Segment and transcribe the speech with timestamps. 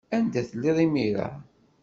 [0.15, 1.29] Anda telliḍ imir-a?